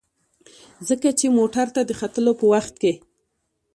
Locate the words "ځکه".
0.87-1.09